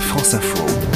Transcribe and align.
France 0.00 0.34
Info. 0.34 0.95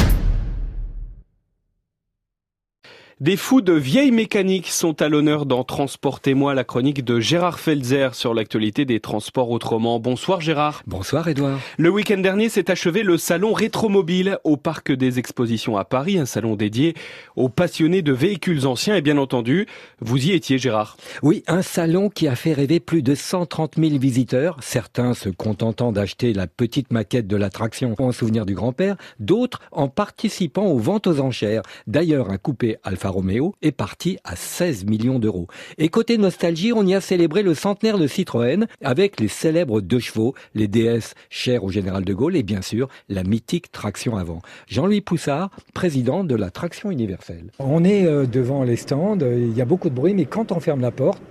Des 3.21 3.37
fous 3.37 3.61
de 3.61 3.75
vieilles 3.75 4.13
mécaniques 4.13 4.69
sont 4.69 5.03
à 5.03 5.11
l'honneur 5.11 5.45
dans 5.45 5.63
Transportez-moi, 5.63 6.55
la 6.55 6.65
chronique 6.65 7.05
de 7.05 7.21
Gérard 7.21 7.61
Felzer 7.61 8.15
sur 8.15 8.33
l'actualité 8.33 8.87
des 8.87 8.99
transports 8.99 9.51
autrement. 9.51 10.01
Bonsoir 10.01 10.41
Gérard. 10.41 10.83
Bonsoir 10.87 11.29
Edouard. 11.29 11.59
Le 11.77 11.91
week-end 11.91 12.17
dernier 12.17 12.49
s'est 12.49 12.71
achevé 12.71 13.03
le 13.03 13.19
salon 13.19 13.53
Rétromobile 13.53 14.39
au 14.45 14.57
Parc 14.57 14.91
des 14.91 15.19
Expositions 15.19 15.77
à 15.77 15.85
Paris, 15.85 16.17
un 16.17 16.25
salon 16.25 16.57
dédié 16.57 16.95
aux 17.37 17.51
passionnés 17.51 18.01
de 18.01 18.15
véhicules 18.15 18.67
anciens 18.67 18.97
et 18.97 19.03
bien 19.03 19.19
entendu, 19.19 19.67
vous 20.01 20.25
y 20.25 20.33
étiez 20.33 20.57
Gérard. 20.57 20.97
Oui, 21.23 21.43
un 21.47 21.61
salon 21.61 22.09
qui 22.09 22.27
a 22.27 22.35
fait 22.35 22.55
rêver 22.55 22.81
plus 22.81 23.03
de 23.03 23.15
130 23.15 23.75
000 23.77 23.99
visiteurs, 23.99 24.57
certains 24.63 25.13
se 25.13 25.29
contentant 25.29 25.93
d'acheter 25.93 26.33
la 26.33 26.47
petite 26.47 26.91
maquette 26.91 27.27
de 27.27 27.37
l'attraction 27.37 27.95
en 27.99 28.13
souvenir 28.13 28.47
du 28.47 28.55
grand-père, 28.55 28.97
d'autres 29.19 29.61
en 29.73 29.89
participant 29.89 30.65
aux 30.65 30.79
ventes 30.79 31.07
aux 31.07 31.21
enchères. 31.21 31.61
D'ailleurs, 31.87 32.31
un 32.31 32.39
coupé 32.39 32.79
Alfa 32.83 33.10
Romeo 33.11 33.55
est 33.63 33.73
parti 33.73 34.19
à 34.25 34.37
16 34.37 34.87
millions 34.87 35.19
d'euros. 35.19 35.47
Et 35.79 35.89
côté 35.89 36.19
nostalgie, 36.19 36.73
on 36.73 36.87
y 36.87 36.95
a 36.95 37.01
célébré 37.01 37.43
le 37.43 37.55
centenaire 37.55 37.99
de 37.99 38.07
Citroën 38.07 38.67
avec 38.83 39.21
les 39.21 39.29
célèbres 39.29 39.81
deux 39.81 39.99
chevaux, 39.99 40.35
les 40.55 40.69
DS 40.69 41.15
chers 41.29 41.65
au 41.65 41.71
général 41.71 42.05
de 42.05 42.15
Gaulle 42.15 42.37
et 42.37 42.43
bien 42.43 42.63
sûr 42.63 42.89
la 43.09 43.25
mythique 43.25 43.73
traction 43.73 44.17
avant. 44.17 44.41
Jean-Louis 44.69 45.01
Poussard, 45.01 45.51
président 45.75 46.25
de 46.25 46.35
la 46.35 46.51
traction 46.51 46.91
universelle. 46.91 47.51
On 47.59 47.85
est 47.85 48.07
euh, 48.07 48.27
devant 48.27 48.63
les 48.63 48.77
stands, 48.77 49.19
il 49.21 49.57
y 49.57 49.61
a 49.61 49.65
beaucoup 49.65 49.91
de 49.91 49.95
bruit, 49.95 50.15
mais 50.15 50.25
quand 50.25 50.53
on 50.53 50.61
ferme 50.61 50.81
la 50.81 50.91
porte, 50.91 51.23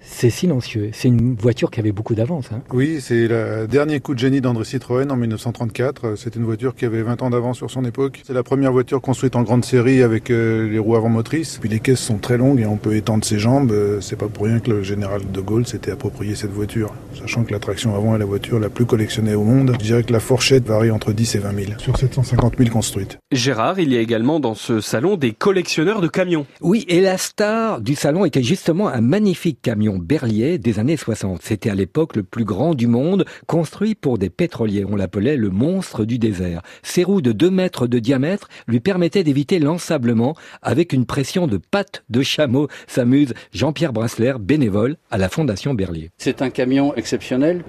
c'est 0.00 0.30
silencieux. 0.30 0.90
C'est 0.92 1.08
une 1.08 1.34
voiture 1.34 1.70
qui 1.70 1.80
avait 1.80 1.92
beaucoup 1.92 2.14
d'avance. 2.14 2.50
Hein. 2.52 2.62
Oui, 2.72 3.00
c'est 3.00 3.28
le 3.28 3.66
dernier 3.66 4.00
coup 4.00 4.14
de 4.14 4.18
génie 4.18 4.40
d'André 4.40 4.64
Citroën 4.64 5.10
en 5.10 5.16
1934. 5.16 6.14
C'est 6.16 6.36
une 6.36 6.44
voiture 6.44 6.74
qui 6.74 6.84
avait 6.84 7.02
20 7.02 7.22
ans 7.22 7.30
d'avance 7.30 7.56
sur 7.56 7.70
son 7.70 7.84
époque. 7.84 8.22
C'est 8.26 8.32
la 8.32 8.42
première 8.42 8.72
voiture 8.72 9.00
construite 9.00 9.36
en 9.36 9.42
grande 9.42 9.64
série 9.64 10.02
avec 10.02 10.30
euh, 10.30 10.68
les 10.68 10.78
roues 10.78 10.96
avant 10.96 11.08
motrices. 11.08 11.58
Puis 11.58 11.68
les 11.68 11.80
caisses 11.80 12.00
sont 12.00 12.18
très 12.18 12.36
longues 12.36 12.60
et 12.60 12.66
on 12.66 12.76
peut 12.76 12.94
étendre 12.94 13.24
ses 13.24 13.38
jambes. 13.38 13.72
Euh, 13.72 14.00
c'est 14.00 14.16
pas 14.16 14.28
pour 14.28 14.44
rien 14.44 14.60
que 14.60 14.70
le 14.70 14.82
général 14.82 15.22
de 15.30 15.40
Gaulle 15.40 15.66
s'était 15.66 15.90
approprié 15.90 16.34
cette 16.34 16.52
voiture. 16.52 16.92
Sachant 17.20 17.42
que 17.42 17.52
la 17.52 17.58
traction 17.58 17.96
avant 17.96 18.14
est 18.14 18.18
la 18.18 18.24
voiture 18.24 18.60
la 18.60 18.70
plus 18.70 18.86
collectionnée 18.86 19.34
au 19.34 19.42
monde. 19.42 19.72
Je 19.80 19.84
dirais 19.84 20.04
que 20.04 20.12
la 20.12 20.20
fourchette 20.20 20.64
varie 20.64 20.92
entre 20.92 21.12
10 21.12 21.34
et 21.34 21.38
20 21.38 21.64
000 21.64 21.72
sur 21.78 21.96
750 21.96 22.54
000 22.58 22.70
construites. 22.70 23.18
Gérard, 23.32 23.80
il 23.80 23.92
y 23.92 23.96
a 23.96 24.00
également 24.00 24.38
dans 24.38 24.54
ce 24.54 24.80
salon 24.80 25.16
des 25.16 25.32
collectionneurs 25.32 26.00
de 26.00 26.06
camions. 26.06 26.46
Oui, 26.60 26.84
et 26.88 27.00
la 27.00 27.18
star 27.18 27.80
du 27.80 27.96
salon 27.96 28.24
était 28.24 28.42
justement 28.42 28.88
un 28.88 29.00
magnifique 29.00 29.60
camion 29.62 29.98
Berlier 29.98 30.58
des 30.58 30.78
années 30.78 30.96
60. 30.96 31.40
C'était 31.42 31.70
à 31.70 31.74
l'époque 31.74 32.14
le 32.14 32.22
plus 32.22 32.44
grand 32.44 32.74
du 32.74 32.86
monde, 32.86 33.24
construit 33.48 33.96
pour 33.96 34.18
des 34.18 34.30
pétroliers. 34.30 34.84
On 34.88 34.94
l'appelait 34.94 35.36
le 35.36 35.50
monstre 35.50 36.04
du 36.04 36.18
désert. 36.18 36.62
Ses 36.84 37.02
roues 37.02 37.20
de 37.20 37.32
2 37.32 37.50
mètres 37.50 37.88
de 37.88 37.98
diamètre 37.98 38.48
lui 38.68 38.78
permettaient 38.78 39.24
d'éviter 39.24 39.58
l'ensablement 39.58 40.36
avec 40.62 40.92
une 40.92 41.04
pression 41.04 41.48
de 41.48 41.56
pattes 41.56 42.04
de 42.10 42.22
chameau, 42.22 42.68
s'amuse 42.86 43.34
Jean-Pierre 43.52 43.92
Brassler, 43.92 44.34
bénévole 44.38 44.96
à 45.10 45.18
la 45.18 45.28
Fondation 45.28 45.74
Berlier. 45.74 46.10
C'est 46.18 46.42
un 46.42 46.50
camion 46.50 46.94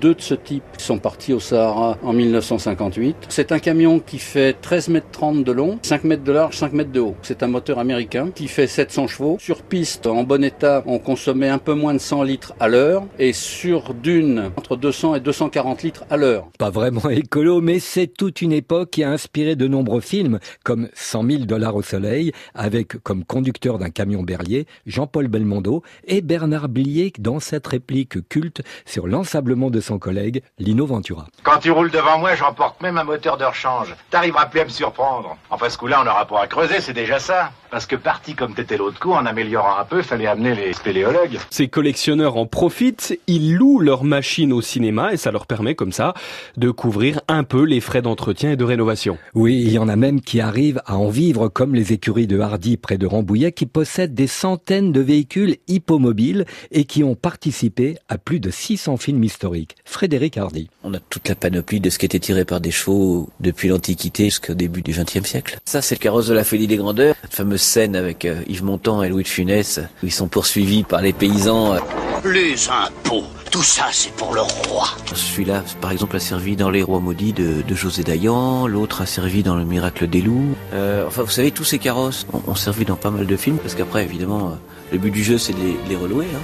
Deux 0.01 0.15
de 0.15 0.21
ce 0.21 0.33
type 0.33 0.63
sont 0.77 0.97
partis 0.97 1.31
au 1.31 1.39
Sahara 1.39 1.97
en 2.03 2.11
1958. 2.11 3.15
C'est 3.29 3.53
un 3.53 3.59
camion 3.59 3.99
qui 3.99 4.19
fait 4.19 4.53
13 4.53 4.89
mètres 4.89 5.07
30 5.11 5.45
de 5.45 5.51
long, 5.53 5.79
5 5.81 6.03
mètres 6.03 6.23
de 6.23 6.31
large, 6.33 6.57
5 6.57 6.73
mètres 6.73 6.91
de 6.91 6.99
haut. 6.99 7.15
C'est 7.21 7.41
un 7.41 7.47
moteur 7.47 7.79
américain 7.79 8.31
qui 8.35 8.49
fait 8.49 8.67
700 8.67 9.07
chevaux. 9.07 9.37
Sur 9.39 9.61
piste, 9.61 10.07
en 10.07 10.23
bon 10.23 10.43
état, 10.43 10.83
on 10.85 10.99
consommait 10.99 11.47
un 11.47 11.57
peu 11.57 11.73
moins 11.73 11.93
de 11.93 11.99
100 11.99 12.23
litres 12.23 12.53
à 12.59 12.67
l'heure 12.67 13.05
et 13.17 13.31
sur 13.31 13.93
dune 13.93 14.51
entre 14.57 14.75
200 14.75 15.15
et 15.15 15.19
240 15.21 15.83
litres 15.83 16.03
à 16.09 16.17
l'heure. 16.17 16.49
Pas 16.57 16.69
vraiment 16.69 17.09
écolo, 17.09 17.61
mais 17.61 17.79
c'est 17.79 18.07
toute 18.07 18.41
une 18.41 18.51
époque 18.51 18.91
qui 18.91 19.03
a 19.03 19.09
inspiré 19.09 19.55
de 19.55 19.67
nombreux 19.67 20.01
films 20.01 20.39
comme 20.65 20.89
100 20.93 21.29
000 21.29 21.43
dollars 21.45 21.77
au 21.77 21.81
soleil 21.81 22.33
avec 22.55 23.01
comme 23.03 23.23
conducteur 23.23 23.77
d'un 23.77 23.89
camion 23.89 24.21
berlier 24.21 24.65
Jean-Paul 24.85 25.29
Belmondo 25.29 25.81
et 26.07 26.21
Bernard 26.21 26.67
Blier 26.67 27.13
dans 27.19 27.39
cette 27.39 27.67
réplique 27.67 28.27
culte 28.27 28.61
sur 28.85 29.07
l'ensablement 29.19 29.69
de 29.69 29.81
son 29.81 29.99
collègue 29.99 30.41
Lino 30.59 30.85
Ventura. 30.85 31.27
Quand 31.43 31.57
tu 31.59 31.71
roules 31.71 31.91
devant 31.91 32.19
moi, 32.19 32.35
j'emporte 32.35 32.81
même 32.81 32.97
un 32.97 33.03
moteur 33.03 33.35
de 33.35 33.43
rechange. 33.43 33.93
T'arriveras 34.09 34.45
plus 34.45 34.61
à 34.61 34.63
me 34.63 34.69
surprendre. 34.69 35.35
Enfin, 35.49 35.67
ce 35.67 35.77
coup-là, 35.77 35.99
on 35.99 36.05
n'aura 36.05 36.25
pas 36.25 36.41
à 36.41 36.47
creuser, 36.47 36.79
c'est 36.79 36.93
déjà 36.93 37.19
ça. 37.19 37.51
Parce 37.69 37.85
que 37.85 37.95
parti 37.95 38.33
comme 38.33 38.55
t'étais 38.55 38.77
l'autre 38.77 38.99
coup, 38.99 39.11
en 39.11 39.25
améliorant 39.25 39.77
un 39.77 39.85
peu, 39.85 40.01
fallait 40.01 40.25
amener 40.25 40.55
les 40.55 40.73
spéléologues. 40.73 41.37
Ces 41.51 41.67
collectionneurs 41.67 42.37
en 42.37 42.47
profitent, 42.47 43.19
ils 43.27 43.55
louent 43.55 43.79
leurs 43.79 44.03
machines 44.03 44.53
au 44.53 44.61
cinéma 44.61 45.13
et 45.13 45.17
ça 45.17 45.31
leur 45.31 45.45
permet 45.45 45.75
comme 45.75 45.91
ça 45.91 46.13
de 46.57 46.71
couvrir 46.71 47.21
un 47.27 47.43
peu 47.43 47.63
les 47.63 47.79
frais 47.79 48.01
d'entretien 48.01 48.53
et 48.53 48.55
de 48.55 48.63
rénovation. 48.63 49.19
Oui, 49.35 49.61
il 49.61 49.71
y 49.71 49.77
en 49.77 49.87
a 49.87 49.95
même 49.95 50.21
qui 50.21 50.41
arrivent 50.41 50.81
à 50.87 50.97
en 50.97 51.09
vivre 51.09 51.47
comme 51.49 51.75
les 51.75 51.93
écuries 51.93 52.25
de 52.25 52.39
Hardy 52.39 52.77
près 52.77 52.97
de 52.97 53.05
Rambouillet 53.05 53.51
qui 53.51 53.67
possèdent 53.67 54.15
des 54.15 54.27
centaines 54.27 54.91
de 54.91 55.01
véhicules 55.01 55.57
hippomobiles 55.67 56.45
et 56.71 56.85
qui 56.85 57.03
ont 57.03 57.15
participé 57.15 57.97
à 58.07 58.17
plus 58.17 58.39
de 58.39 58.49
600 58.49 58.97
films 58.97 59.08
historiques. 59.23 59.75
Frédéric 59.85 60.37
Hardy. 60.37 60.69
On 60.83 60.93
a 60.93 60.99
toute 61.09 61.27
la 61.29 61.35
panoplie 61.35 61.79
de 61.79 61.89
ce 61.89 61.97
qui 61.99 62.05
était 62.05 62.19
tiré 62.19 62.45
par 62.45 62.61
des 62.61 62.71
chevaux 62.71 63.29
depuis 63.39 63.67
l'Antiquité 63.69 64.25
jusqu'au 64.25 64.53
début 64.53 64.81
du 64.81 64.91
XXe 64.91 65.27
siècle. 65.27 65.57
Ça, 65.65 65.81
c'est 65.81 65.95
le 65.95 65.99
carrosse 65.99 66.27
de 66.27 66.33
la 66.33 66.43
Félie 66.43 66.67
des 66.67 66.77
Grandeurs, 66.77 67.15
cette 67.21 67.33
fameuse 67.35 67.61
scène 67.61 67.95
avec 67.95 68.25
euh, 68.25 68.41
Yves 68.47 68.63
Montand 68.63 69.03
et 69.03 69.09
Louis 69.09 69.23
de 69.23 69.27
Funès 69.27 69.79
où 70.03 70.05
ils 70.05 70.11
sont 70.11 70.27
poursuivis 70.27 70.83
par 70.83 71.01
les 71.01 71.13
paysans. 71.13 71.73
euh, 71.73 71.79
Les 72.25 72.55
impôts, 72.69 73.23
tout 73.51 73.63
ça 73.63 73.87
c'est 73.91 74.11
pour 74.13 74.33
le 74.33 74.41
roi. 74.41 74.87
Celui-là, 75.13 75.63
par 75.81 75.91
exemple, 75.91 76.15
a 76.15 76.19
servi 76.19 76.55
dans 76.55 76.69
Les 76.69 76.83
Rois 76.83 76.99
Maudits 76.99 77.33
de, 77.33 77.61
de 77.67 77.75
José 77.75 78.03
Dayan, 78.03 78.67
l'autre 78.67 79.01
a 79.01 79.05
servi 79.05 79.43
dans 79.43 79.55
Le 79.55 79.65
Miracle 79.65 80.07
des 80.07 80.21
Loups. 80.21 80.55
Euh, 80.73 81.05
enfin, 81.07 81.23
vous 81.23 81.29
savez, 81.31 81.51
tous 81.51 81.63
ces 81.63 81.79
carrosses 81.79 82.25
ont, 82.33 82.41
ont 82.51 82.55
servi 82.55 82.85
dans 82.85 82.95
pas 82.95 83.11
mal 83.11 83.25
de 83.25 83.35
films, 83.37 83.57
parce 83.57 83.75
qu'après, 83.75 84.03
évidemment, 84.03 84.49
euh, 84.49 84.53
le 84.91 84.97
but 84.97 85.11
du 85.11 85.23
jeu, 85.23 85.37
c'est 85.37 85.53
de 85.53 85.59
les, 85.59 85.73
de 85.73 85.89
les 85.89 85.95
relouer. 85.95 86.25
Hein. 86.35 86.39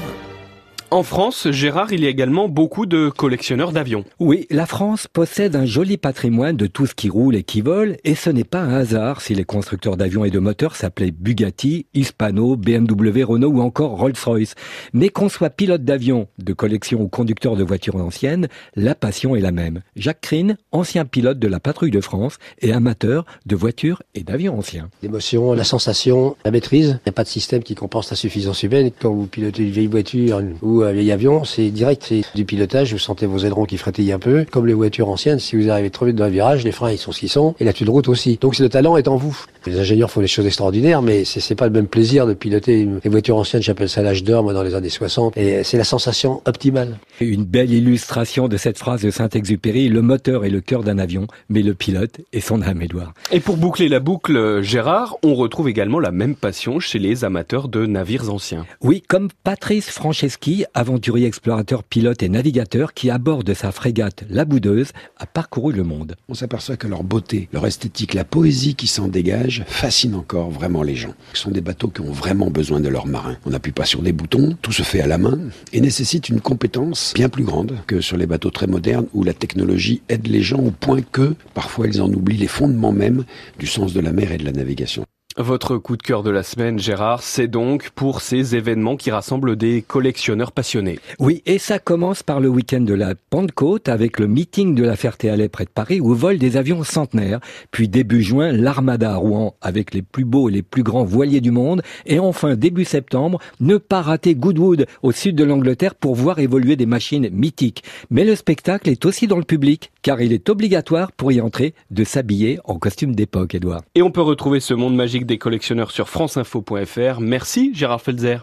En 0.92 1.02
France, 1.02 1.50
Gérard, 1.50 1.92
il 1.92 2.04
y 2.04 2.06
a 2.06 2.10
également 2.10 2.48
beaucoup 2.48 2.86
de 2.86 3.10
collectionneurs 3.10 3.72
d'avions. 3.72 4.06
Oui, 4.20 4.46
la 4.52 4.68
France 4.68 5.08
possède 5.12 5.56
un 5.56 5.66
joli 5.66 5.98
patrimoine 5.98 6.56
de 6.56 6.68
tout 6.68 6.86
ce 6.86 6.94
qui 6.94 7.10
roule 7.10 7.36
et 7.36 7.44
qui 7.44 7.62
vole, 7.62 7.98
et 8.04 8.14
ce 8.14 8.30
n'est 8.30 8.44
pas 8.44 8.62
un 8.62 8.76
hasard 8.76 9.22
si 9.22 9.34
les 9.34 9.46
constructeurs 9.46 9.98
d'avions 9.98 10.26
et 10.26 10.30
de 10.30 10.38
moteurs 10.38 10.76
s'appelaient 10.76 11.12
Bugatti, 11.12 11.88
Hispano, 11.96 12.56
BMW, 12.56 13.24
Renault 13.24 13.50
ou 13.50 13.62
encore 13.62 13.98
Rolls-Royce. 13.98 14.54
Mais 14.94 15.10
qu'on 15.10 15.28
soit 15.28 15.50
pilote 15.50 15.84
d'avion, 15.84 16.28
de 16.38 16.54
collection 16.54 17.02
ou 17.02 17.08
conducteur 17.08 17.56
de 17.56 17.64
voitures 17.64 17.96
anciennes, 17.96 18.48
la 18.76 18.94
passion 18.94 19.36
est 19.36 19.42
la 19.42 19.52
même. 19.52 19.82
Jacques 19.96 20.22
Crine, 20.22 20.56
ancien 20.72 21.06
pilote 21.06 21.40
de 21.40 21.48
la 21.48 21.60
patrouille 21.60 21.92
de 21.92 22.02
France 22.02 22.38
et 22.62 22.72
amateur 22.72 23.26
de 23.48 23.56
voitures 23.56 24.04
et 24.14 24.22
d'avions 24.22 24.60
anciens. 24.60 24.90
L'émotion, 25.02 25.54
la 25.54 25.64
sensation, 25.64 26.38
la 26.46 26.52
maîtrise. 26.52 27.00
Il 27.02 27.08
n'y 27.08 27.10
a 27.10 27.14
pas 27.14 27.24
de 27.24 27.30
système 27.30 27.64
qui 27.64 27.74
compense 27.74 28.12
la 28.12 28.16
suffisance 28.16 28.62
humaine. 28.62 28.92
Quand 29.02 29.14
vous 29.14 29.26
pilotez 29.26 29.64
une 29.64 29.72
vieille 29.72 29.88
voiture 29.88 30.42
ou 30.62 30.75
un 30.84 30.92
vieil 30.92 31.12
avion, 31.12 31.44
c'est 31.44 31.70
direct, 31.70 32.06
c'est 32.08 32.22
du 32.36 32.46
pilotage. 32.46 32.94
Vous 32.94 33.00
sentez 33.00 33.26
vos 33.26 33.40
ailerons 33.40 33.66
qui 33.66 33.78
frétillent 33.78 34.14
un 34.14 34.20
peu. 34.20 34.46
Comme 34.50 34.68
les 34.68 34.74
voitures 34.74 35.10
anciennes, 35.10 35.40
si 35.40 35.56
vous 35.56 35.70
arrivez 35.70 35.90
trop 35.90 36.06
vite 36.06 36.16
dans 36.16 36.26
un 36.26 36.30
virage, 36.30 36.64
les 36.64 36.72
freins 36.72 36.92
ils 36.92 36.98
sont 36.98 37.12
ce 37.12 37.20
qu'ils 37.20 37.30
sont 37.30 37.56
et 37.60 37.64
la 37.64 37.74
de 37.74 37.90
route 37.90 38.08
aussi. 38.08 38.38
Donc 38.42 38.58
le 38.58 38.70
talent 38.70 38.98
est 38.98 39.08
en 39.08 39.18
vous. 39.18 39.38
Les 39.66 39.80
ingénieurs 39.80 40.12
font 40.12 40.22
des 40.22 40.28
choses 40.28 40.46
extraordinaires, 40.46 41.02
mais 41.02 41.26
c'est 41.26 41.56
pas 41.56 41.66
le 41.66 41.74
même 41.74 41.88
plaisir 41.88 42.28
de 42.28 42.34
piloter 42.34 42.82
une, 42.82 43.00
les 43.04 43.10
voitures 43.10 43.38
anciennes. 43.38 43.64
J'appelle 43.64 43.90
ça 43.90 44.02
l'âge 44.02 44.24
d'or, 44.24 44.44
moi, 44.44 44.54
dans 44.54 44.64
les 44.64 44.76
années 44.76 44.90
60. 44.90 45.36
Et 45.38 45.64
c'est 45.64 45.78
la 45.78 45.84
sensation 45.84 46.42
optimale. 46.46 47.00
Une 47.20 47.46
belle 47.46 47.72
illustration 47.72 48.48
de 48.48 48.58
cette 48.58 48.78
phrase 48.78 49.02
de 49.02 49.10
Saint-Exupéry, 49.10 49.90
le 49.90 50.02
moteur 50.02 50.46
est 50.46 50.50
le 50.50 50.62
cœur 50.62 50.84
d'un 50.84 51.00
avion, 51.00 51.28
mais 51.50 51.62
le 51.62 51.74
pilote 51.74 52.22
est 52.34 52.42
son 52.42 52.62
âme, 52.62 52.82
Édouard. 52.82 53.14
Et 53.32 53.40
pour 53.40 53.58
boucler 53.58 53.90
la 53.90 54.00
boucle, 54.00 54.62
Gérard, 54.62 55.18
on 55.24 55.34
retrouve 55.34 55.70
également 55.70 56.00
la 56.00 56.12
même 56.12 56.36
passion 56.36 56.80
chez 56.80 57.00
les 57.00 57.24
amateurs 57.24 57.68
de 57.68 57.86
navires 57.86 58.32
anciens. 58.32 58.66
Oui, 58.82 59.02
comme 59.08 59.30
Patrice 59.44 59.90
Franceschi, 59.90 60.66
aventurier 60.74 61.28
explorateur, 61.28 61.84
pilote 61.84 62.22
et 62.22 62.30
navigateur, 62.30 62.94
qui 62.94 63.10
à 63.10 63.18
bord 63.18 63.44
de 63.44 63.54
sa 63.54 63.72
frégate 63.72 64.26
La 64.30 64.46
Boudeuse 64.46 64.92
a 65.18 65.26
parcouru 65.26 65.74
le 65.74 65.84
monde. 65.84 66.16
On 66.30 66.34
s'aperçoit 66.34 66.78
que 66.78 66.88
leur 66.88 67.04
beauté, 67.04 67.50
leur 67.52 67.66
esthétique, 67.66 68.14
la 68.14 68.26
poésie 68.26 68.76
qui 68.76 68.88
s'en 68.88 69.08
dégage 69.08 69.55
fascine 69.64 70.16
encore 70.16 70.50
vraiment 70.50 70.84
les 70.84 70.96
gens. 70.96 71.14
Ce 71.34 71.42
sont 71.42 71.52
des 71.52 71.62
bateaux 71.62 71.88
qui 71.88 72.02
ont 72.02 72.12
vraiment 72.12 72.50
besoin 72.50 72.80
de 72.80 72.90
leurs 72.90 73.08
marins. 73.08 73.38
On 73.46 73.52
n'appuie 73.52 73.72
pas 73.72 73.86
sur 73.86 74.02
des 74.02 74.12
boutons, 74.12 74.58
tout 74.62 74.72
se 74.72 74.84
fait 74.84 75.02
à 75.02 75.08
la 75.08 75.18
main 75.18 75.40
et 75.74 75.82
nécessite 75.82 76.30
une 76.30 76.42
compétence 76.42 77.14
bien 77.16 77.30
plus 77.30 77.44
grande 77.44 77.78
que 77.88 78.02
sur 78.02 78.18
les 78.18 78.26
bateaux 78.26 78.52
très 78.52 78.68
modernes 78.68 79.08
où 79.14 79.24
la 79.24 79.34
technologie 79.34 80.02
aide 80.10 80.28
les 80.28 80.42
gens 80.42 80.60
au 80.60 80.72
point 80.72 81.02
que 81.02 81.36
parfois 81.54 81.88
ils 81.88 82.02
en 82.02 82.12
oublient 82.12 82.38
les 82.38 82.48
fondements 82.48 82.92
même 82.92 83.26
du 83.60 83.68
sens 83.68 83.94
de 83.94 84.00
la 84.00 84.12
mer 84.12 84.32
et 84.32 84.38
de 84.38 84.46
la 84.46 84.52
navigation. 84.52 85.06
Votre 85.38 85.78
coup 85.78 85.98
de 85.98 86.02
cœur 86.02 86.24
de 86.24 86.30
la 86.30 86.44
semaine, 86.44 86.80
Gérard, 86.80 87.22
c'est 87.22 87.50
donc 87.50 87.90
pour 87.90 88.22
ces 88.22 88.56
événements 88.56 88.96
qui 88.96 89.12
rassemblent 89.12 89.58
des 89.58 89.82
collectionneurs 89.82 90.54
passionnés. 90.54 90.98
Oui, 91.20 91.44
et 91.46 91.58
ça 91.58 91.78
commence 91.78 92.24
par 92.24 92.40
le 92.40 92.48
week-end 92.48 92.80
de 92.80 92.94
la 92.94 93.16
Pentecôte 93.16 93.90
avec 93.90 94.18
le 94.18 94.28
meeting 94.28 94.76
de 94.76 94.84
la 94.86 94.96
Ferté-Alais 94.96 95.50
près 95.50 95.66
de 95.66 95.70
Paris 95.70 96.00
où 96.00 96.14
volent 96.14 96.40
des 96.40 96.56
avions 96.56 96.86
centenaires. 96.86 97.42
Puis 97.72 97.90
début 97.90 98.22
juin, 98.22 98.54
l'Armada 98.54 99.12
à 99.12 99.16
Rouen 99.18 99.56
avec 99.62 99.94
les 99.94 100.04
plus 100.04 100.24
beaux 100.24 100.48
et 100.48 100.54
les 100.54 100.62
plus 100.62 100.84
grands 100.84 101.04
voiliers 101.04 101.42
du 101.42 101.52
monde. 101.52 101.82
Et 102.06 102.18
enfin, 102.18 102.56
début 102.56 102.86
septembre, 102.86 103.40
ne 103.60 103.76
pas 103.76 104.02
rater 104.02 104.36
Goodwood 104.36 104.86
au 105.04 105.12
sud 105.12 105.36
de 105.36 105.44
l'Angleterre 105.44 105.96
pour 105.96 106.16
voir 106.16 106.40
évoluer 106.40 106.78
des 106.78 106.86
machines 106.86 107.30
mythiques. 107.30 107.84
Mais 108.10 108.24
le 108.24 108.38
spectacle 108.38 108.90
est 108.90 109.06
aussi 109.06 109.28
dans 109.28 109.36
le 109.36 109.44
public 109.44 109.92
car 110.02 110.22
il 110.22 110.32
est 110.32 110.50
obligatoire 110.50 111.12
pour 111.12 111.32
y 111.32 111.42
entrer 111.42 111.74
de 111.92 112.04
s'habiller 112.04 112.60
en 112.64 112.78
costume 112.78 113.16
d'époque, 113.16 113.56
Edouard. 113.56 113.82
Et 113.96 114.04
on 114.04 114.12
peut 114.12 114.22
retrouver 114.22 114.60
ce 114.60 114.76
monde 114.76 114.96
magique 114.96 115.25
des 115.26 115.38
collectionneurs 115.38 115.92
sur 115.92 116.10
franceinfo.fr. 116.10 117.20
Merci 117.20 117.72
Gérard 117.74 118.02
Felzer. 118.02 118.34